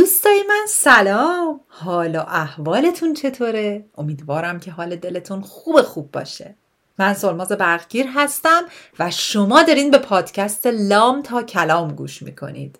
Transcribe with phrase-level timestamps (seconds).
[0.00, 1.60] دوستای من سلام.
[1.68, 6.54] حال و احوالتون چطوره؟ امیدوارم که حال دلتون خوب خوب باشه.
[6.98, 8.62] من سلماز برقگیر هستم
[8.98, 12.78] و شما دارین به پادکست لام تا کلام گوش می‌کنید.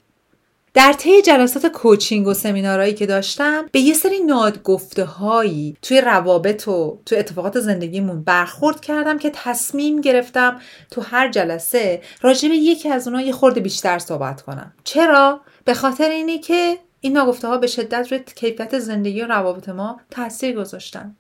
[0.75, 6.69] در طی جلسات کوچینگ و سمینارهایی که داشتم به یه سری نادگفته هایی توی روابط
[6.69, 12.89] و توی اتفاقات زندگیمون برخورد کردم که تصمیم گرفتم تو هر جلسه راجع به یکی
[12.89, 14.73] از اونها یه خورده بیشتر صحبت کنم.
[14.85, 19.69] چرا؟ به خاطر اینه که این ناگفته ها به شدت روی کیفیت زندگی و روابط
[19.69, 21.17] ما تاثیر گذاشتن.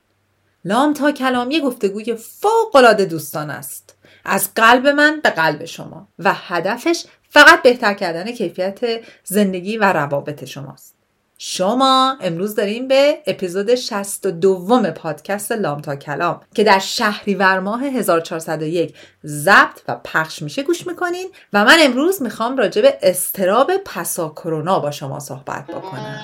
[0.65, 3.97] لام تا کلام یه گفتگوی فوق العاده دوستان است.
[4.25, 8.81] از قلب من به قلب شما و هدفش فقط بهتر کردن کیفیت
[9.25, 11.00] زندگی و روابط شماست.
[11.43, 18.95] شما امروز داریم به اپیزود 62 پادکست لام تا کلام که در شهریور ماه 1401
[19.27, 24.79] ضبط و پخش میشه گوش می‌کنین و من امروز می‌خوام راجع به استراب پسا کرونا
[24.79, 26.21] با شما صحبت بکنم.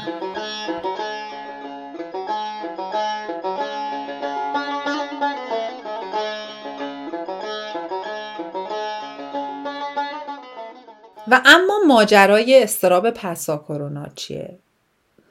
[11.29, 14.59] و اما ماجرای اضطراب پسا کرونا چیه؟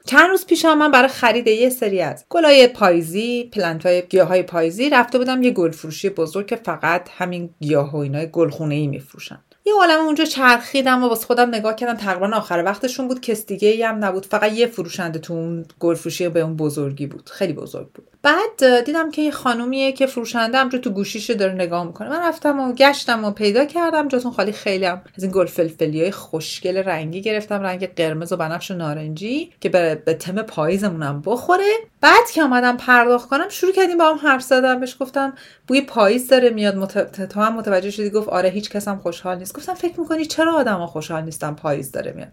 [0.05, 4.41] چند روز پیش هم من برای خرید یه سری از گلای پاییزی plant های گیاه
[4.41, 8.87] پاییزی رفته بودم یه گل فروشی بزرگ که فقط همین گیاه و اینای گلخونه ای
[8.87, 9.39] میفروشن.
[9.67, 13.21] یه عالم اونجا چرخیدم و واسه خودم نگاه کردم تقریبا آخر وقتشون بود.
[13.21, 14.25] کس دیگه ای هم نبود.
[14.25, 17.29] فقط یه فروشنده تو اون گلفروشی به اون بزرگی بود.
[17.29, 18.07] خیلی بزرگ بود.
[18.23, 22.09] بعد دیدم که یه خانومیه که فروشنده همجور تو گوشیش داره نگاه می‌کنه.
[22.09, 24.07] من رفتم و گشتم و پیدا کردم.
[24.07, 27.61] جاتون خالی خیلی هم از این گل فلفلی های خوشگل رنگی گرفتم.
[27.61, 31.73] رنگ قرمز و بنفش و نارنجی که به تم پاییزمونم بخوره.
[32.05, 35.33] بعد که آمدم پرداخت کنم شروع کردیم با هم حرف زدم بهش گفتم
[35.67, 36.75] بوی پاییز داره میاد.
[36.75, 37.25] مت...
[37.25, 39.57] تو هم متوجه شدی؟ گفت آره هیچ کس هم خوشحال نیست.
[39.57, 42.31] گفتم فکر می‌کنی چرا آدما خوشحال نیستن پاییز داره میاد؟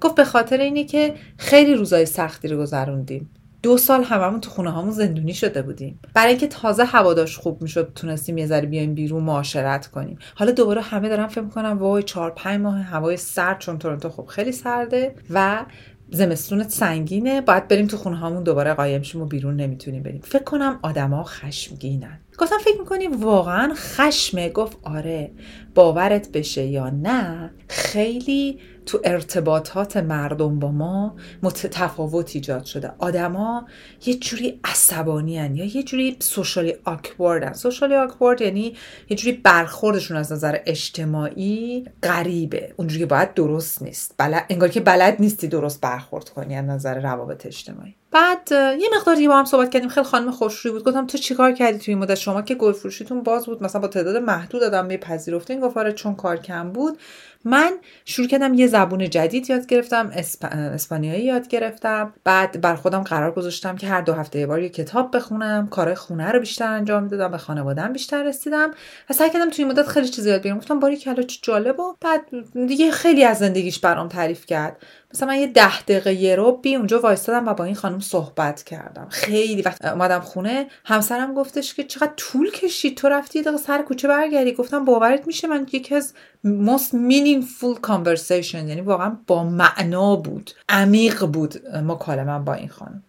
[0.00, 3.30] گفت به خاطر اینه که خیلی روزای سختی رو گذروندیم.
[3.62, 6.00] دو سال هممون تو خونه هامون زندونی شده بودیم.
[6.14, 10.18] برای اینکه تازه هواداش خوب می‌شد تونستیم یه ذره بیایم بیرون معاشرت کنیم.
[10.34, 14.08] حالا دوباره همه دارن فکر می‌کنن وای چهار پنج ماه هوای سرد چون تورنتو.
[14.08, 15.64] خب خیلی سرده و
[16.10, 17.40] زمستون سنگینه.
[17.40, 20.20] باید بریم تو خونه هامون دوباره قایم شیم و بیرون نمی‌تونیم بریم.
[20.24, 22.20] فکر کنم آدما خشمگینن.
[22.38, 25.30] گفتم فکر می‌کنی واقعا خشمه؟ گفت آره.
[25.74, 32.92] باورت بشه یا نه خیلی تو ارتباطات مردم با ما متفاوت ایجاد شده.
[32.98, 33.66] آدما
[34.06, 38.76] یه جوری عصبانی هن یا یه جوری سوشالی آکوارد سوشالی آکوارد یعنی
[39.08, 42.74] یه جوری برخوردشون از نظر اجتماعی غریبه.
[42.76, 44.14] اونجوری که باید درست نیست.
[44.18, 47.94] بلد انگار که بلد نیستی درست برخورد کنی از نظر روابط اجتماعی.
[48.10, 50.84] بعد یه مقداری با هم صحبت کردیم خیلی خانم خوشرویی بود.
[50.84, 53.62] گفتم تو چیکار کردی توی این مدت؟ شما که گل فروشیتون باز بود.
[53.62, 56.98] مثلا با تعداد محدود آدم پذیرفتین گفت آره چون کار کم بود.
[57.46, 57.72] من
[58.04, 60.44] شروع کردم یه زبون جدید یاد گرفتم اسپ...
[60.52, 62.12] اسپانیایی یاد گرفتم.
[62.24, 65.66] بعد بر خودم قرار گذاشتم که هر دو هفته یه بار یه کتاب بخونم.
[65.66, 68.70] کار خونه رو بیشتر انجام می‌دادم به خانوادم بیشتر رسیدم.
[69.10, 70.58] و سعی کردم توی مدت خیلی چیز یاد بگیرم.
[70.58, 72.20] گفتم باری کلا چه جالب و بعد
[72.66, 74.76] دیگه خیلی از زندگیش برام تعریف کرد.
[75.16, 78.62] مثلا من یه ده دقیقه یه رو بی اونجا وایستادم و با این خانم صحبت
[78.62, 79.06] کردم.
[79.10, 83.82] خیلی وقت اومدم خونه همسرم گفتش که چقدر طول کشید تو رفتی یه دقیقه سر
[83.82, 84.52] کوچه برگردی.
[84.52, 91.26] گفتم باورت میشه من یکی از most meaningful conversation یعنی واقعا با معنا بود عمیق
[91.26, 93.02] بود مکالمم با این خانم.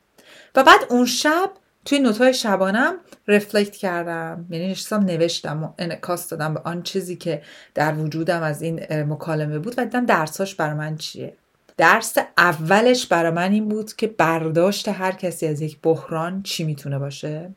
[0.55, 1.51] و بعد اون شب
[1.85, 2.95] توی نوتای شبانم
[3.27, 7.41] رفلکت کردم یعنی نشستم نوشتم و انعکاس دادم به آن چیزی که
[7.75, 11.37] در وجودم از این مکالمه بود و دیدم درساش برای من چیه.
[11.77, 16.99] درس اولش برای من این بود که برداشت هر کسی از یک بحران چی می‌تونه
[16.99, 17.51] باشه.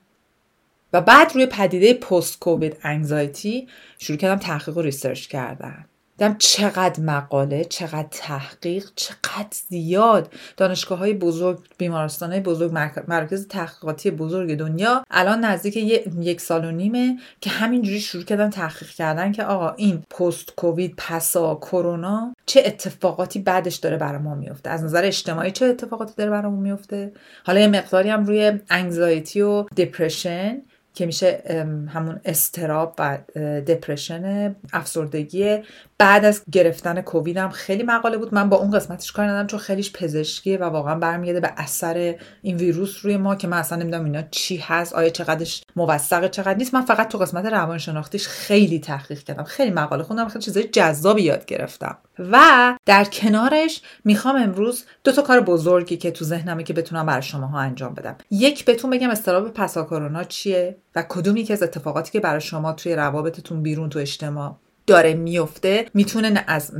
[0.93, 5.85] و بعد روی پدیده post COVID anxiety شروع کردم تحقیق و research کردن.
[6.21, 10.33] دیدم چقدر مقاله چقدر تحقیق چقدر زیاد.
[10.57, 12.73] دانشگاه های بزرگ بیمارستان های بزرگ
[13.09, 15.77] مرکز تحقیقاتی بزرگ دنیا الان نزدیک
[16.21, 20.95] یک سال و نیمه که همینجوری شروع کردن تحقیق کردن که آقا این post COVID
[20.97, 26.31] پسا کرونا چه اتفاقاتی بعدش داره برای ما میفته؟ از نظر اجتماعی چه اتفاقاتی داره
[26.31, 27.13] برامون میفته؟
[27.45, 30.63] حالا یه مقداری هم روی انگزایتی و دپرشن
[30.95, 31.43] که میشه
[31.89, 33.19] همون استراب و
[33.67, 35.59] دپرشن افسردگی
[36.01, 38.35] بعد از گرفتن کووید هم خیلی مقاله بود.
[38.35, 42.57] من با اون قسمتش کار ندارم چون خیلیش پزشکیه و واقعا برمیگرده به اثر این
[42.57, 46.75] ویروس روی ما که من اصلا نمی‌دونم اینا چی هست آیا چقدرش موثقه چقدر نیست.
[46.75, 49.45] من فقط تو قسمت روانشناختیش خیلی تحقیق کردم.
[49.45, 51.99] خیلی مقاله خوندم خیلی چیزای جذابی یاد گرفتم.
[52.19, 52.41] و
[52.87, 57.59] در کنارش می‌خوام امروز دو تا کار بزرگی که تو ذهنمه که بتونم برای شماها
[57.59, 58.17] انجام بدم.
[58.31, 62.73] یک بهتون بگم اضطراب پسا کرونا چیه و کدومی که از اتفاقاتی که برای شما
[62.73, 64.57] توی روابطتون بیرون تو اجتماع
[64.87, 66.71] داره میفته می‌تونه از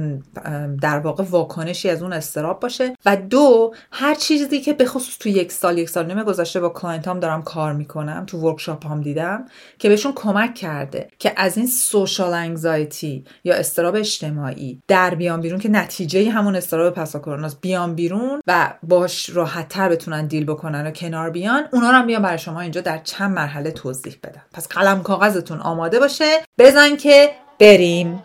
[0.83, 2.95] در واقع واکنشی از اون اضطراب باشه.
[3.07, 6.61] و دو هر چیزی که به خصوص تو یک سال یک سال و نیمه گذشته
[6.61, 9.45] با client هام دارم کار می‌کنم تو workshop هام دیدم
[9.79, 15.61] که بهشون کمک کرده که از این social anxiety یا اضطراب اجتماعی در بیان بیرون
[15.61, 20.87] که نتیجه همون اضطراب پسا کرونا بیان بیرون و باش راحت تر بتونن deal بکنن
[20.87, 24.43] و کنار بیان اونا رو هم بیان برای شما اینجا در چند مرحله توضیح بدم.
[24.53, 26.25] پس قلم کاغذتون آماده باشه.
[26.59, 27.31] بزن که
[27.61, 28.23] بریم.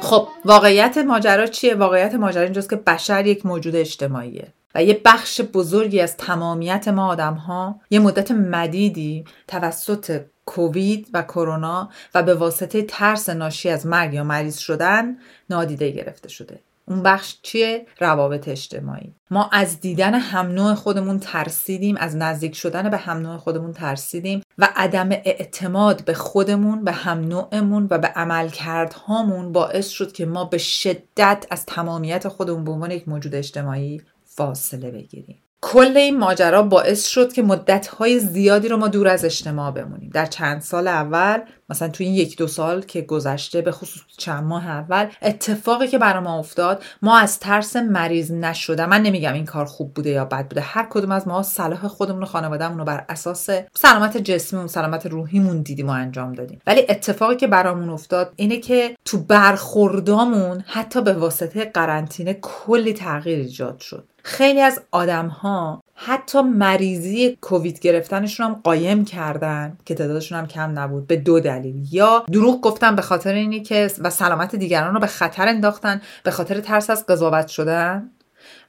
[0.00, 4.52] خب واقعیت ماجرا چیه؟ واقعیت ماجرا اینجاست که بشر یک موجود اجتماعیه.
[4.76, 11.22] و یه بخش بزرگی از تمامیت ما آدم ها یه مدت مدیدی توسط کووید و
[11.22, 15.16] کرونا و به واسطه ترس ناشی از مرگ یا مریض شدن
[15.50, 21.96] نادیده گرفته شده اون بخش چیه؟ روابط اجتماعی ما از دیدن هم نوع خودمون ترسیدیم
[21.96, 27.20] از نزدیک شدن به هم نوع خودمون ترسیدیم و عدم اعتماد به خودمون به هم
[27.20, 32.90] نوعمون و به عملکردهامون باعث شد که ما به شدت از تمامیت خودمون به عنوان
[32.90, 34.02] یک موجود اجتماعی
[34.36, 35.42] فاصله بگیریم.
[35.60, 40.10] کل این ماجرا باعث شد که مدتهای زیادی رو ما دور از اجتماع بمونیم.
[40.14, 44.44] در چند سال اول مثلا تو این یک دو سال که گذشته به خصوص چند
[44.44, 49.44] ماه اول اتفاقی که برای ما افتاد ما از ترس مریض نشده من نمیگم این
[49.44, 52.84] کار خوب بوده یا بد بوده هر کدوم از ما صلاح خودمون و خانوادهمون رو
[52.84, 56.60] بر اساس سلامت جسمیمون سلامت روحیمون دیدیم و انجام دادیم.
[56.66, 63.38] ولی اتفاقی که برامون افتاد اینه که تو برخوردامون حتی به واسطه قرنطینه کلی تغییر
[63.38, 64.08] ایجاد شد.
[64.26, 70.78] خیلی از آدم ها حتی مریضی کووید گرفتنشون هم قایم کردن که تعدادشون هم کم
[70.78, 71.88] نبود به دو دلیل.
[71.90, 76.30] یا دروغ گفتن به خاطر اینی که و سلامت دیگران رو به خطر انداختن به
[76.30, 78.10] خاطر ترس از قضاوت شدن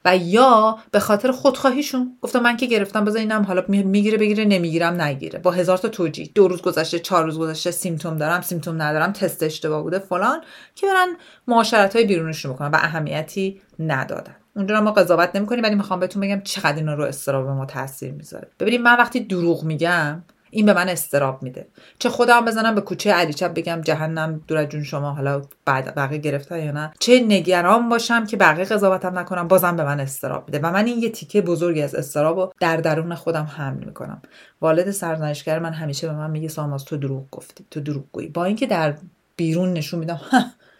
[0.04, 2.16] و یا به خاطر خودخواهیشون.
[2.22, 5.38] گفتم من که گرفتم بذار اینم حالا می‌گیره بگیره نمی‌گیرم نگیره.
[5.38, 6.28] با هزار تا توجیه.
[6.34, 10.40] دو روز گذشته چهار روز گذشته سیمتوم دارم سیمتوم ندارم تست اشتباه بوده فلان.
[10.74, 11.16] که برن
[11.48, 14.36] معاشرت های بیرونشون بکنن و اهمیتی ندادن.
[14.58, 18.48] اونجا ما قضاوت نمی‌کنیم ولی می‌خوام بهتون بگم چقدر اینا رو استراب ما تاثیر می‌ذاره.
[18.60, 21.66] ببینید من وقتی دروغ میگم این به من استراب میده.
[21.98, 26.64] چه خودم بزنم به کوچه علیچپ بگم جهنم دور جون شما حالا بعد بقیه گرفته
[26.64, 26.92] یا نه.
[26.98, 30.58] چه نگران باشم که بقیه قضاوتم نکنم بازم به من استراب میده.
[30.62, 34.22] و من این یه تیکه بزرگی از استراب رو در درون خودم حمل می‌کنم.
[34.60, 38.44] والد سرزنشگر من همیشه به من میگه ساماز تو دروغ گفتی تو دروغ گویی با
[38.44, 38.94] اینکه در
[39.36, 40.20] بیرون نشون میدم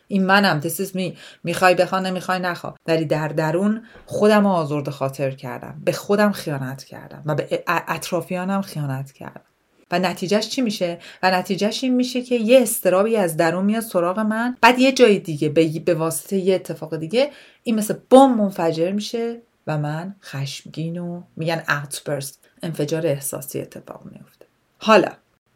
[0.09, 5.83] این منم this می می‌خوای بخوا نمی‌خوای نخوا ولی در درون خودم آزرده خاطر کردم.
[5.85, 9.41] به خودم خیانت کردم و به اطرافیانم خیانت کردم.
[9.91, 14.19] و نتیجهش چی میشه؟ و نتیجهش این میشه که یه استرابی از درون میاد سراغ
[14.19, 14.57] من.
[14.61, 17.31] بعد یه جای دیگه به, به واسطه یه اتفاق دیگه
[17.63, 24.47] این مثل بم منفجر میشه و من خشمگین و میگن outburst انفجار احساسی اتفاق میفته
[24.79, 25.09] حالا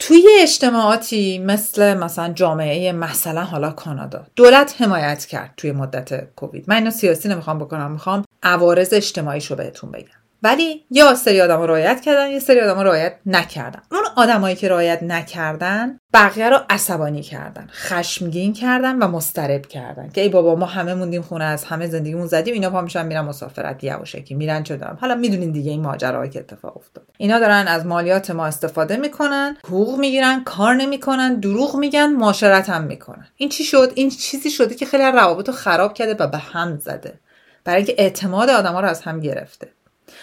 [0.04, 6.64] توی اجتماعاتی مثل مثلا جامعه مثلا حالا کانادا دولت حمایت کرد توی مدت کووید.
[6.68, 10.21] من اینو سیاسی نمی‌خوام بکنم می‌خوام عوارض اجتماعیشو بهتون بگم.
[10.42, 13.82] ولی یا سری آدم رعایت کردن یه سری آدم رعایت نکردن.
[13.92, 20.20] اون آدمایی که رعایت نکردن بقیه رو عصبانی کردن خشمگین کردن و مسترب کردن که
[20.20, 23.84] ای بابا ما همه موندیم خونه از همه زندگیمون زدیم اینا پا میشن میرن مسافرت
[23.84, 24.98] یواشکی میرن چه دارم.
[25.00, 27.04] حالا می‌دونین دیگه این ماجراهایی که اتفاق افتاد.
[27.18, 32.82] اینا دارن از مالیات ما استفاده می‌کنن حقوق می‌گیرن کار نمی‌کنن دروغ میگن معاشرت هم
[32.82, 33.26] می‌کنن.
[33.36, 36.78] این چی شد؟ این چیزی شده که خیلی روابط رو خراب کرده و به هم
[36.78, 37.20] زده.
[37.64, 39.68] برای اینکه اعتماد آدما رو از هم گرفته.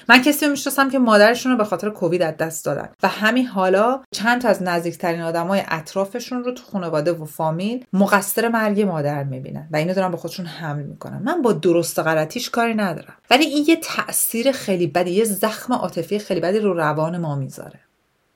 [0.09, 2.89] من کسی رو می‌شناسم که مادرشون رو به خاطر کووید از دست دادن.
[3.03, 8.47] و همین حالا چند تا از نزدیکترین آدمای اطرافشون رو تو خانواده و فامیل مقصر
[8.47, 11.21] مرگ مادر می‌بینن و اینو دارن به خودشون حمل می‌کنن.
[11.23, 13.13] من با درست غلطیش کاری ندارم.
[13.29, 17.79] ولی این یه تاثیر خیلی بدی یه زخم عاطفی خیلی بدی رو روان ما می‌ذاره.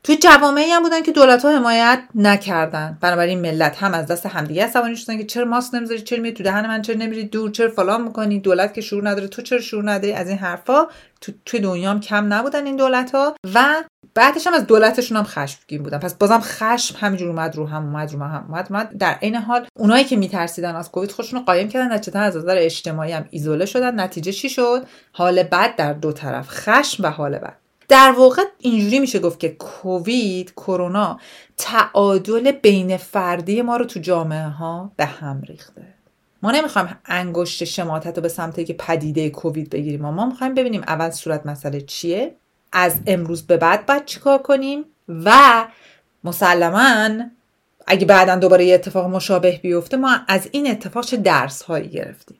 [0.03, 2.97] توی جوامعی هم بودن که دولت ها حمایت نکردن.
[3.01, 6.43] بنابراین ملت هم از دست همدیگه عصبانی شدن که چرا ماسک نمی‌ذاری چرا میری تو
[6.43, 9.91] دهن من چرا نمیری دور چرا فلان می‌کنی دولت که شعور نداره تو چرا شعور
[9.91, 10.87] نداری؟ از این حرفا
[11.21, 13.83] تو توی دنیا هم کم نبودن این دولت ها و
[14.13, 15.97] بعدش هم از دولتشون هم خشمگین بودن.
[15.97, 18.97] پس بازم خشم همینجور اومد رو هم اومد رو هم اومد, اومد.
[18.97, 21.93] در عین حال اونایی که میترسیدن از کووید خودشون رو قایم کردن.
[21.93, 23.99] نتیجه از نظر اجتماعی هم ایزوله شدن.
[23.99, 27.62] نتیجه چی شد؟ حال بد در دو طرف خشم و حال بد.
[27.87, 31.19] در واقع اینجوری میشه گفت که کووید کرونا
[31.57, 35.93] تعادل بین فردی ما رو تو جامعه ها به هم ریخته.
[36.43, 40.01] ما نمی‌خوایم انگشت شماتت رو به سمت که پدیده کووید بگیریم.
[40.01, 42.35] ما می‌خوایم ببینیم اول صورت مسئله چیه
[42.71, 45.31] از امروز به بعد باید چیکار کنیم و
[46.23, 47.09] مسلما
[47.87, 52.37] اگه بعدا دوباره یه اتفاق مشابه بیفته ما از این اتفاق چه درس هایی گرفتیم.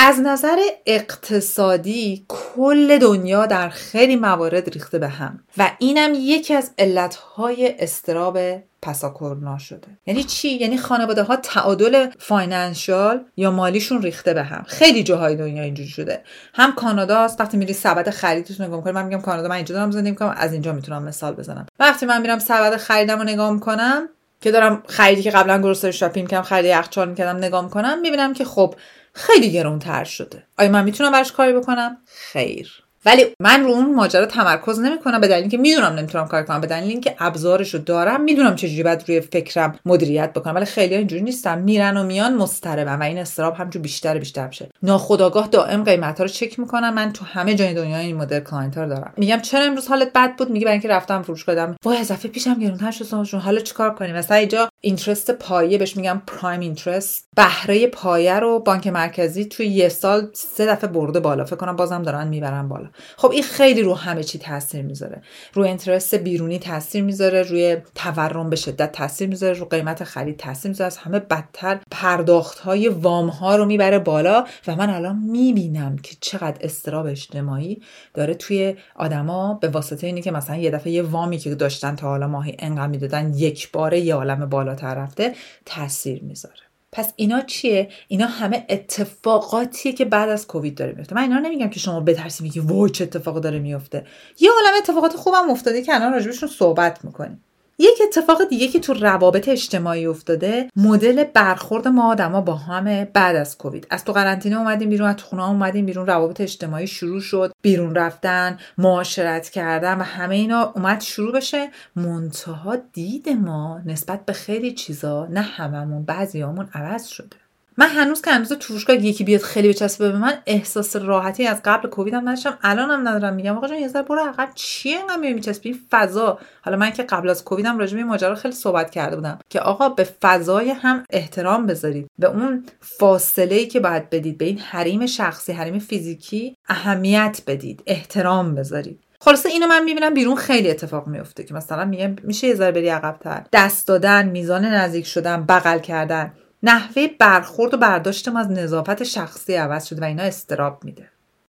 [0.00, 6.70] از نظر اقتصادی کل دنیا در خیلی موارد ریخته به هم و اینم یکی از
[6.78, 8.38] علتهای استراب
[8.82, 9.88] پسا شده.
[10.06, 14.64] یعنی چی؟ یعنی خانواده ها تعادل financial یا مالیشون ریخته به هم.
[14.66, 16.22] خیلی جاهای دنیا اینجوری شده.
[16.54, 19.90] همین کانادا است وقتی میری سبد خریدتون نگاه می‌کنی من میگم کانادا من اینجا دارم
[19.90, 21.66] زندگی می‌کنم از اینجا می‌تونم مثال بزنم.
[21.78, 24.08] وقتی من میرم سبد خریدم و نگاه می‌کنم
[24.40, 28.44] که دارم خریدی که قبلا grocery shopping می‌کردم خرید یخچال می‌کردم نگاه می‌کنم می‌بینم که
[28.44, 28.74] خب
[29.18, 30.46] خیلی گرونتر شده.
[30.58, 32.84] آیا من می‌تونم براش کاری بکنم؟ خیر.
[33.04, 36.66] ولی من رو اون ماجرا تمرکز نمی‌کنم به دلیل اینکه می‌دونم نمی‌تونم کاری کنم به
[36.66, 41.22] دلیل اینکه ابزارش رو دارم می‌دونم چجوری باید روی فکرم مدیریت بکنم ولی خیلیا اینجوری
[41.22, 44.68] نیستن میرن و میان مضطربم و این اضطراب همینجور بیشتر بیشتر میشه.
[44.82, 46.94] ناخودآگاه دائم قیمت ها رو چک می‌کنم.
[46.94, 49.12] من تو همه جای دنیا این مدل client ها رو دارم.
[49.16, 52.54] میگم چرا امروز حالت بد بود؟ میگه برای اینکه رفتم فروشگاه دادم وای اضافه پیشم
[52.54, 57.28] گرونتر شد حالا چیکار کنیم؟ مثلا اینجا اینترست پایه بهش میگم پرایم اینترست.
[57.36, 61.44] بهره پایه رو بانک مرکزی توی یه سال سه دفعه برده بالا.
[61.44, 62.87] فکر کنم بازم دارن می‌برن بالا.
[63.16, 65.22] خب این خیلی رو همه چی تاثیر می‌ذاره.
[65.54, 70.68] رو اینترست بیرونی تاثیر می‌ذاره روی تورم به شدت تاثیر می‌ذاره رو قیمت خرید تاثیر
[70.68, 75.96] می‌ذاره از همه بدتر پرداخت های وام ها رو می‌بره بالا و من الان می‌بینم
[75.96, 77.82] که چقدر استراب اجتماعی
[78.14, 82.08] داره توی آدما به واسطه اینی که مثلا یه دفعه یه وامی که داشتن تا
[82.08, 85.34] حالا ماهی انقدر می‌دادن یک باره یه عالم بالاتر رفته
[85.66, 86.67] تاثیر می‌ذاره.
[86.92, 91.14] پس اینا چیه؟ اینا همه اتفاقاتیه که بعد از کووید داره میفته.
[91.14, 94.06] من اینا نمیگم که شما بترسی میگی وای چه اتفاق داره میفته.
[94.40, 97.44] یه عالم اتفاقات خوبم افتاده که الان راجبشون صحبت می‌کنیم.
[97.80, 103.36] یک اتفاق دیگه که تو روابط اجتماعی افتاده مدل برخورد ما آدما با همه بعد
[103.36, 103.86] از کووید.
[103.90, 108.58] از تو قرنطینه اومدیم بیرون از خونه اومدیم بیرون روابط اجتماعی شروع شد بیرون رفتن
[108.78, 111.68] معاشرت کردن و همه اینا اومد شروع بشه.
[111.96, 117.36] منتها دید ما نسبت به خیلی چیزا نه هممون بعضیامون عوض شده.
[117.78, 121.88] من هنوز که هنوز فروشگاه یکی بیاد خیلی بچسبه به من احساس راحتی از قبل
[121.88, 122.58] کووید هم نداشتم.
[122.62, 124.48] الانم ندارم میگم آقا جان یه ذره برو عقب.
[124.54, 126.38] چیه انقدر میچسبی؟ فضا.
[126.62, 129.60] حالا من که قبل از کووید هم راجع به ماجرا خیلی صحبت کرده بودم که
[129.60, 132.06] آقا به فضای هم احترام بذارید.
[132.18, 137.82] به اون فاصله ای که باید بدید به این حریم شخصی حریم فیزیکی اهمیت بدید
[137.86, 139.00] احترام بذارید.
[139.20, 142.88] خلاصه اینو من می‌بینم بیرون خیلی اتفاق میفته که مثلا میگم میشه یه ذره بری
[142.88, 143.44] عقبتر.
[143.52, 146.32] دست دادن میزان نزدیک شدن بغل کردن.
[146.62, 151.08] نحوه برخورد و برداشت ما از نظافت شخصی عوض شده و اینا استراب میده.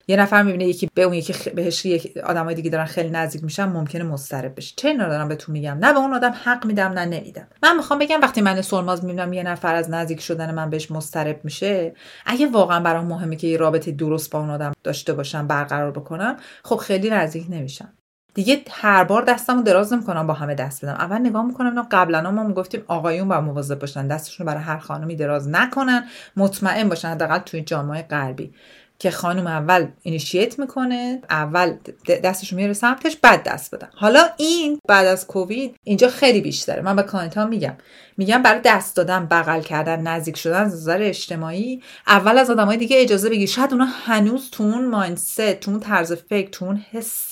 [0.10, 3.66] یه نفر می‌بینه یکی به اون یکی بهش یک آدمای دیگه دارن خیلی نزدیک میشن
[3.66, 4.74] ممکنه مضطرب بشه.
[4.78, 7.48] چه اینا دارم بهتون میگم؟ نه به اون آدم حق میدم نه نمیدم.
[7.64, 11.40] من می‌خوام بگم وقتی من سرماز می‌بینم یه نفر از نزدیک شدن من بهش مضطرب
[11.44, 11.94] میشه
[12.26, 16.38] اگه واقعا برام مهمه که یه رابطه درست با اون آدم داشته باشم برقرار بکنم
[16.64, 17.94] خب خیلی نزدیک نمیشم.
[18.38, 20.94] دیگه هر بار دستمو دراز نمی‌کنم با همه دست بدم.
[20.94, 25.15] اول نگاه می‌کنم اینا قبلا ما می‌گفتیم آقایون با مواظب باشن دستشون برای هر خانمی
[25.15, 26.03] دراز نکنن
[26.36, 28.53] مطمئن باشن حداقل توی جامعه غربی.
[29.00, 31.77] که خانم اول اینیشیت می‌کنه اول
[32.24, 33.89] دستش میاره سمتش بعد دست بدن.
[33.96, 36.82] حالا این بعد از کووید اینجا خیلی بیشتره.
[36.82, 37.77] من به کانت ها میگم.
[38.18, 43.01] میگم برای دست دادن بغل کردن نزدیک شدن از نظر اجتماعی اول از آدمای دیگه
[43.01, 43.48] اجازه بگیر.
[43.48, 47.32] شاید اونا هنوز تو اون مایندست تو اون طرز فکر تو اون حس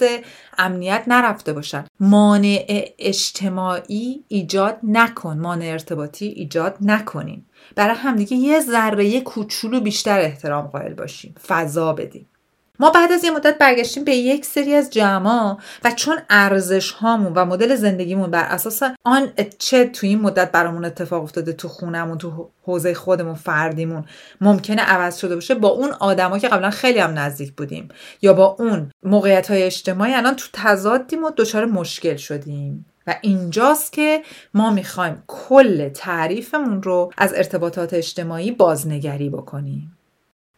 [0.57, 1.85] امنیت نرفته باشن.
[1.99, 2.65] مانع
[2.99, 5.39] اجتماعی ایجاد نکن.
[5.39, 7.45] مانع ارتباطی ایجاد نکنین.
[7.75, 11.35] برای همدیگه یه ذره کوچولو بیشتر احترام قائل باشیم.
[11.47, 12.27] فضا بدیم.
[12.79, 17.33] ما بعد از یه مدت برگشتیم به یک سری از جمع و چون ارزش هامون
[17.33, 22.17] و مدل زندگیمون بر اساس آن چه تو این مدت برامون اتفاق افتاده تو خونمون
[22.17, 24.05] تو حوزه خودمون فردیمون
[24.41, 27.89] ممکنه عوض شده باشه با اون آدما که قبلا خیلی هم نزدیک بودیم
[28.21, 32.85] یا با اون موقعیت های اجتماعی الان تو تضادیم و دچار مشکل شدیم.
[33.07, 39.97] و اینجاست که ما می‌خوایم کل تعریفمون رو از ارتباطات اجتماعی بازنگری بکنیم.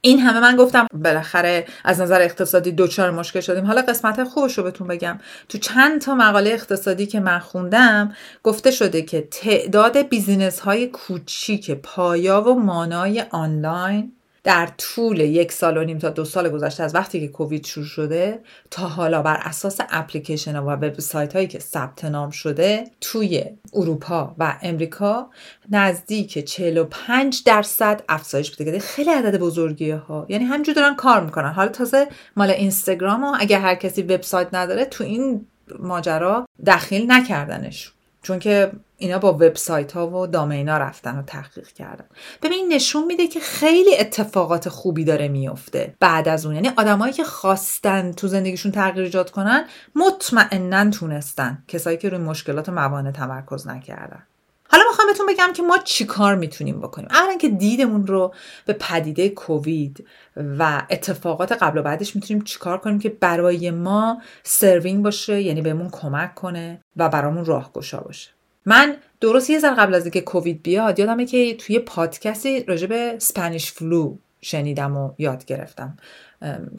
[0.01, 3.66] این همه من گفتم بالاخره از نظر اقتصادی دچار مشکل شدیم.
[3.66, 5.20] حالا قسمت خوبش رو بهتون بگم.
[5.50, 11.72] تو چند تا مقاله اقتصادی که من خوندم گفته شده که تعداد business های کوچیک
[11.72, 14.13] پایا و مانای آنلاین
[14.48, 17.86] در طول یک سال و نیم تا دو سال گذشته از وقتی که کووید شروع
[17.86, 18.39] شده
[18.72, 24.58] تا حالا بر اساس اپلیکیشن و وبسایت هایی که ثبت نام شده توی اروپا و
[24.62, 25.30] امریکا
[25.72, 30.25] نزدیک 45 درصد افزایش پیدا خیلی عدد بزرگیه ها.
[30.30, 31.51] یعنی همینجور دارن کار می‌کنن.
[31.51, 35.46] حالا تازه مال اینستاگرام ها اگر هر کسی وبسایت نداره تو این
[35.80, 37.92] ماجرا دخیل نکردنش.
[38.24, 42.06] چون که اینا با وبسایت ها و دامینا رفتن و تحقیق کردن.
[42.42, 45.96] ببین نشون میده که خیلی اتفاقات خوبی داره میفته.
[46.00, 51.63] بعد از اون یعنی آدمایی که خواستن تو زندگیشون تغییر ایجاد کنن مطمئنا تونستن.
[51.68, 54.24] کسایی که روی مشکلات موانع تمرکز نکردن.
[54.70, 57.08] حالا می‌خوام بهتون بگم که ما چیکار می‌تونیم بکنیم.
[57.12, 58.34] اولا که دیدمون رو
[58.66, 65.04] به پدیده کووید و اتفاقات قبل و بعدش می‌تونیم چیکار کنیم که برای ما serving
[65.04, 68.30] باشه یعنی بهمون کمک کنه و برامون راهگشا باشه.
[68.68, 73.14] من درست یه ذره قبل از اینکه کووید بیاد یادمه که توی پادکستی راجع به
[73.16, 75.98] Spanish flu شنیدم و یاد گرفتم.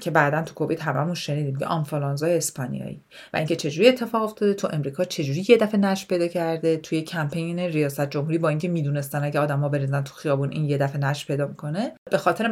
[0.01, 3.01] که بعدا تو کووید هممون شنیدیم که آنفولانزای اسپانیایی
[3.35, 7.59] و اینکه چجوری اتفاق افتاده تو امریکا چجوری یه دفعه نش پیدا کرده توی کمپین
[7.59, 11.47] ریاست جمهوری با اینکه می‌دونستن اگه آدما بریزن تو خیابون این یه دفعه نش پیدا
[11.47, 11.93] می‌کنه.
[12.11, 12.49] به خاطر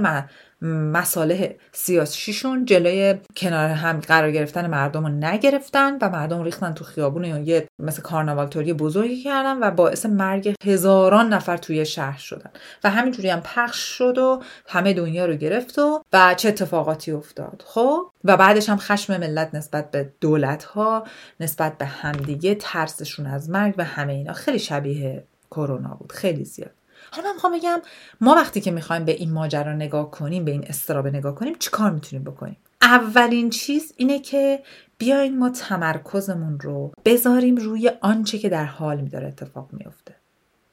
[0.62, 7.24] مساله سیاسیشون جلوی کنار هم قرار گرفتن مردم رو نگرفتن و مردم ریختن تو خیابون
[7.24, 12.50] یا یه مثل کارناوال توری بزرگی کردن و باعث مرگ هزاران نفر توی شهر شدن.
[12.84, 17.62] و همینجوری هم پخش شد و همه دنیا رو گرفت و و چه اتفاقاتی افتاد.
[17.66, 21.04] خب؟ و بعدش هم خشم ملت نسبت به دولت ها
[21.40, 24.32] نسبت به همدیگه ترسشون از مرگ و همه اینا.
[24.32, 26.12] خیلی شبیه کرونا بود.
[26.12, 26.70] خیلی زیاد.
[27.10, 27.80] حالا من می‌خوام بگم
[28.20, 31.90] ما وقتی که می‌خوایم به این ماجرا نگاه کنیم به این استرابه نگاه کنیم چیکار
[31.90, 34.62] می‌تونیم بکنیم؟ اولین چیز اینه که
[34.98, 40.14] بیاین ما تمرکزمون رو بذاریم روی آنچه که در حال میداره اتفاق میفته.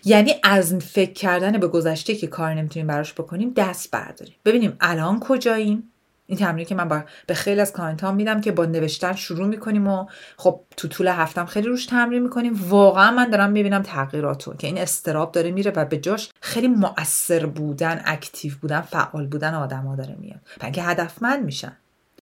[0.05, 4.35] یعنی از فکر کردن به گذشته که کاری نمی‌تونیم براش بکنیم دست برداریم.
[4.45, 5.92] ببینیم الان کجاییم؟
[6.33, 9.47] این تمرینی که من با به خیلی از client ها میدم که با نوشتن شروع
[9.47, 10.05] می‌کنیم و
[10.37, 12.59] خب تو طول هفته هم خیلی روش تمرین می‌کنیم.
[12.69, 17.45] واقعا من دارم می‌بینم تغییراتو که این اضطراب داره میره و به جاش خیلی مؤثر
[17.45, 21.77] بودن active بودن فعال بودن آدما داره میاد که هدفمند میشن.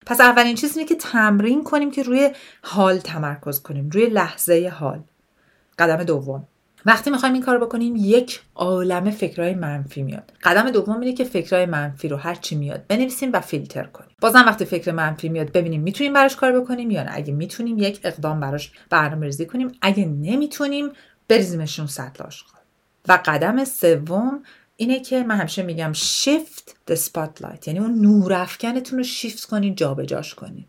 [0.06, 5.00] پس اولین چیز اینه که تمرین کنیم که روی حال تمرکز کنیم روی لحظه حال.
[5.80, 6.48] قدم دوم.
[6.86, 10.34] وقتی می‌خوایم این کار بکنیم یک عالم فکرهای منفی میاد.
[10.44, 14.16] قدم دوم اینه که فکرهای منفی رو هر چی میاد بنویسیم و فیلتر کنیم.
[14.22, 17.12] بازم وقتی فکر منفی میاد ببینیم می‌تونیم براش کار بکنیم یا نه.
[17.14, 19.72] اگه می‌تونیم یک اقدام براش برنامه ریزی کنیم.
[19.82, 20.90] اگه نمی‌تونیم
[21.28, 22.62] بریزیمشون سطل آشغال.
[23.08, 24.44] و قدم سوم
[24.76, 27.68] اینه که من همیشه میگم shift the spotlight.
[27.68, 30.68] یعنی اون نور افکنتون رو شیفت کنید جابجاش کنید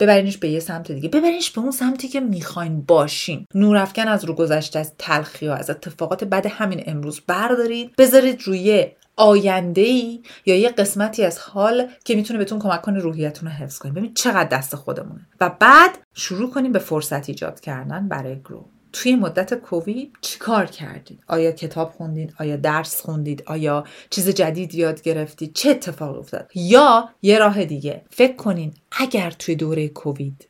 [0.00, 1.08] ببرینش به یه سمت دیگه.
[1.08, 3.46] ببرینش به اون سمتی که می‌خواین باشین.
[3.54, 7.96] نورافکن از رو گذشته از تلخی و از اتفاقات بعد همین امروز بردارید.
[7.96, 13.48] بذارید روی آینده ای یا یه قسمتی از حال که می‌تونه بهتون کمک کنه روحیتون
[13.48, 15.26] رو حفظ کنید ببین چقدر دست خودمونه.
[15.40, 21.24] و بعد شروع کنیم به فرصت ایجاد کردن برای گرو توی مدت کووید چیکار کردید
[21.28, 27.08] آیا کتاب خوندید آیا درس خوندید؟ آیا چیز جدید یاد گرفتید؟ چه اتفاق افتاد؟ یا
[27.22, 30.48] یه راه دیگه فکر کنین اگر توی دوره کووید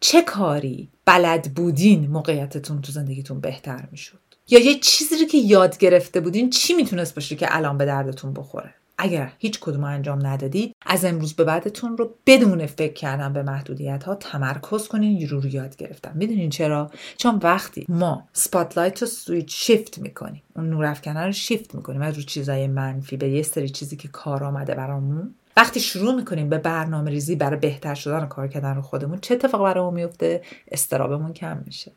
[0.00, 6.20] چه کاری بلد بودین موقعیتتون تو زندگیتون بهتر می‌شد؟ یا یه چیزی که یاد گرفته
[6.20, 11.04] بودین چی می‌تونست باشه که الان به دردتون بخوره؟ اگر هیچ کدوم انجام ندادید از
[11.04, 15.76] امروز به بعدتون رو بدون فکر کردن به محدودیت ها تمرکز کنین رو رو یاد
[15.76, 16.12] گرفتن.
[16.14, 21.74] می‌دونین چرا؟ چون وقتی ما سپاتلایت رو سویچ شیفت می‌کنیم اون نور افکنه رو شیفت
[21.74, 25.34] می‌کنیم از رو چیزای منفی به یه سری چیزی که کار آمده برامون.
[25.56, 29.34] وقتی شروع می‌کنیم به برنامه ریزی برای بهتر شدن و کار کردن رو خودمون چه
[29.34, 31.92] اتفاق برامون میفته استرابمون کم میشه.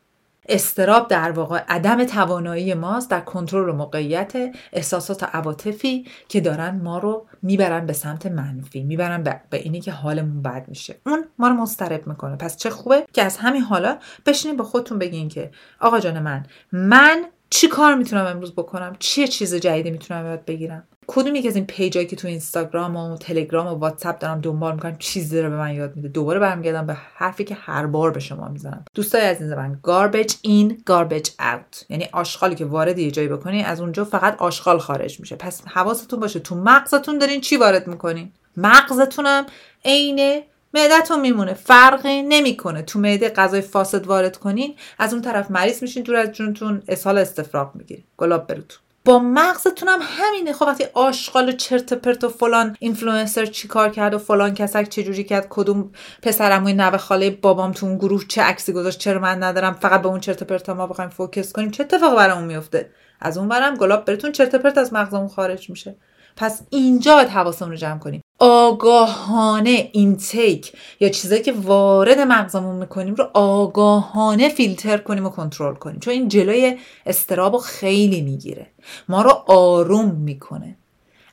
[0.48, 4.32] استراب در واقع عدم توانایی ماست در کنترل موقعیت
[4.72, 9.92] احساسات عواطفی که دارن ما رو می‌برن به سمت منفی می‌برن به, به اینی که
[9.92, 10.96] حالمون بد میشه.
[11.06, 12.36] اون ما رو مضطرب می‌کنه.
[12.36, 16.46] پس چه خوبه که از همین حالا بشینین به خودتون بگین که آقا جان من
[16.72, 21.56] من چی کار می‌تونم امروز بکنم؟ چه چیز جدیدی می‌تونم یاد بگیرم؟ کدوم یکی از
[21.56, 25.56] این پیجایی که تو اینستاگرام و تلگرام و واتساپ دارم دنبال می‌کنم چیزی رو به
[25.56, 26.08] من یاد میده.
[26.08, 28.84] دوباره برمیگردم به حرفی که هر بار به شما می‌زنم.
[28.94, 31.84] دوستای عزیز من garbage in garbage out.
[31.88, 35.36] یعنی آشغالی که وارد یه جایی بکنی از اونجا فقط آشغال خارج میشه.
[35.36, 39.46] پس حواستون باشه تو مغزتون دارین چی وارد می‌کنین؟ مغزتونم
[39.84, 40.42] عین
[40.74, 41.54] معدتون میمونه.
[41.54, 42.82] فرقی نمی‌کنه.
[42.82, 47.18] تو معده غذای فاسد وارد کنین از اون طرف مریض میشین دور از جونتون اسهال
[47.18, 48.04] استفراغ می‌گیرین.
[48.16, 48.78] گلاب بروتون.
[49.04, 50.52] با مغزتون هم همینه.
[50.52, 55.02] خب وقتی آشغال و چرت پرت و فلان اینفلوئنسر چیکار کرد و فلان کسک چه
[55.02, 55.90] جوری کرد کدوم
[56.22, 60.08] پسرموی نوه خاله بابام تو اون گروه چه عکسی گذاشت چرا من ندارم؟ فقط به
[60.08, 61.70] اون چرت پرت ما بخوایم focus کنیم.
[61.70, 65.96] چه اتفاقی برامون میفته از اون برم گلاب براتون چرت پرت از مغزمون خارج میشه.
[66.38, 68.22] پس اینجا باید حواسمون رو جمع کنیم.
[68.38, 76.00] آگاهانه اینتیک یا چیزایی که وارد مغزمون می‌کنیم رو آگاهانه فیلتر کنیم و کنترل کنیم.
[76.00, 78.66] چون این جلوی استراب رو خیلی می‌گیره.
[79.08, 80.76] ما رو آروم می‌کنه.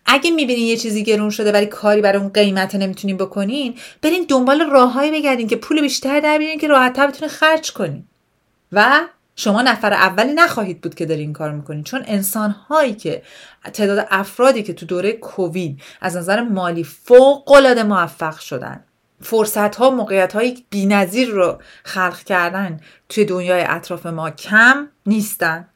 [0.06, 4.62] اگه می‌بینین یه چیزی گرون شده ولی کاری برای اون قیمت نمی‌تونین بکنین برین دنبال
[4.62, 8.04] راههایی بگردین که پول بیشتر در بیارین که راحتتر بتونین خرج کنین.
[8.72, 9.02] و
[9.36, 13.24] شما نفر اولی نخواهید بود که داری این کار می‌کنید چون انسان هایی که
[13.74, 18.84] تعداد افرادی که تو دوره کووید از نظر مالی فوق العاده موفق شدن
[19.22, 25.68] فرصت ها موقعیت های بینظیر رو خلق کردن توی دنیای اطراف ما کم نیستن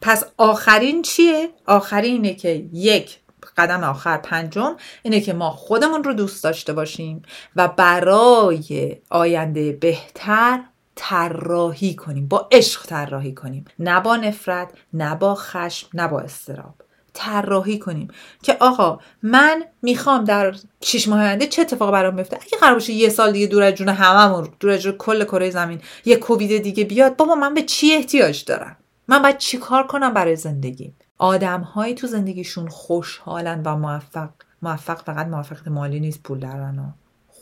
[0.00, 3.18] پس آخرین چیه؟ آخرین اینه که یک
[3.56, 7.22] قدم آخر پنجم اینه که ما خودمون رو دوست داشته باشیم
[7.56, 10.60] و برای آینده بهتر
[11.02, 13.64] طراحی کنیم با عشق طراحی کنیم.
[13.78, 16.74] نه با نفرت نه با خشم نه با استراب
[17.12, 18.08] طراحی کنیم
[18.42, 22.92] که آقا من می‌خوام در شش ماه آینده چه اتفاقی برام بیفته؟ اگه قرار باشه
[22.92, 26.84] یه سال دیگه دور از جون هممون دور از کل کره زمین یه کووید دیگه
[26.84, 28.76] بیاد بابا من به چی احتیاج دارم؟
[29.08, 34.30] من باید چی کار کنم برای زندگی؟ آدم هایی تو زندگیشون خوشحالن و موفق.
[34.62, 36.94] موفق فقط موفقیت مالی نیست پول دارن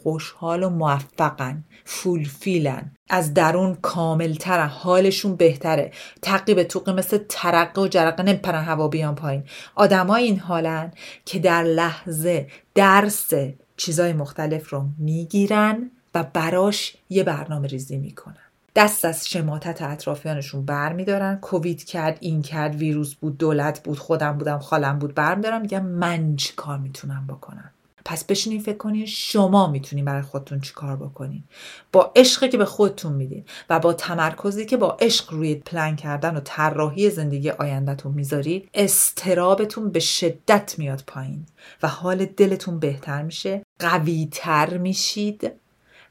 [0.08, 2.90] خوشحال و موفقن فولفیلن.
[3.10, 5.92] از درون کاملترن حالشون بهتره.
[6.22, 9.44] تقیب توقی مثل ترقه و جرقه نمیپرن هوا بیان پایین.
[9.74, 10.92] آدمای این حالن
[11.24, 13.30] که در لحظه درس
[13.76, 18.36] چیزای مختلف رو می‌گیرن و براش یه برنامه ریزی می‌کنن.
[18.76, 24.38] دست از شماتت اطرافیانشون بر میدارن کووید کرد این کرد ویروس بود دولت بود خودم
[24.38, 27.70] بودم خالم بود بر میدارم میگم من چی کار می‌تونم بکنم؟
[28.08, 31.44] پس بشینین فکر کنین شما می‌تونین برای خودتون چی کار بکنین.
[31.92, 36.36] با عشقی که به خودتون میدین و با تمرکزی که با عشق روی پلن کردن
[36.36, 41.46] و طراحی زندگی آیندهتون می‌ذارید استرابتون به شدت میاد پایین
[41.82, 45.52] و حال دلتون بهتر میشه قویتر میشید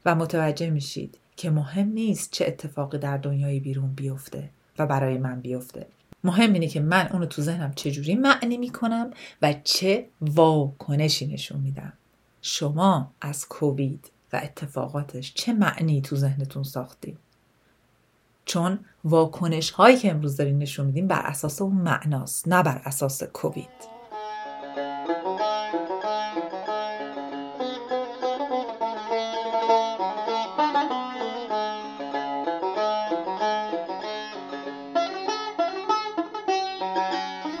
[0.04, 5.40] و متوجه میشید که مهم نیست چه اتفاقی در دنیای بیرون بیفته و برای من
[5.40, 5.86] بیفته.
[6.28, 9.10] مهم اینه که من اونو تو ذهنم چجوری معنی می‌کنم
[9.42, 11.92] و چه واکنشی نشون میدم.
[12.42, 17.18] شما از کووید و اتفاقاتش چه معنی تو ذهنتون ساختید
[18.44, 23.22] چون واکنش هایی که امروز دارین نشون میدین بر اساس اون معناست نه بر اساس
[23.22, 23.97] کووید.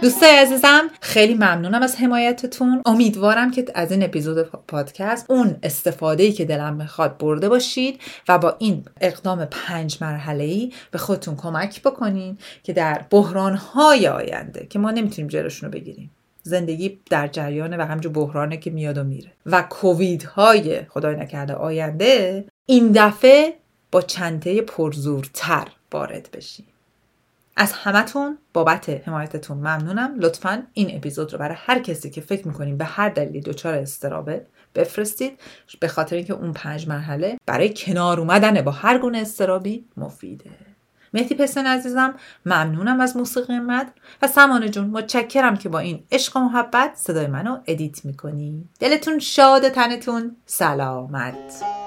[0.02, 2.82] دوستای عزیزم خیلی ممنونم از حمایتتون.
[2.86, 8.38] امیدوارم که از این اپیزود پادکست اون استفاده ای که دلم می‌خواد برده باشید و
[8.38, 14.66] با این اقدام پنج مرحله ای به خودتون کمک بکنین که در بحران های آینده
[14.70, 16.10] که ما نمی‌تونیم جلوشون رو بگیریم
[16.42, 19.32] زندگی در جریانه و همجور بحرانه که میاد و میره.
[19.46, 23.54] و کووید های خدای نکرده آینده این دفعه
[23.92, 26.66] با چنته پرزورتر وارد بشیم.
[27.60, 30.14] از همتون بابت حمایتتون ممنونم.
[30.18, 34.46] لطفا این اپیزود رو برای هر کسی که فکر می‌کنیم به هر دلیلی دچار استرابه
[34.74, 35.40] بفرستید.
[35.80, 40.50] به خاطر اینکه اون پنج مرحله برای کنار اومدن با هر گونه استرابی مفیده.
[41.14, 42.14] مهدی پسن عزیزم
[42.46, 43.92] ممنونم از موسیقی مد
[44.22, 48.68] و سمانه جون متشکرم که با این عشق و محبت صدای منو ادیت می‌کنی.
[48.80, 51.77] دلتون شاد تنتون سلامت.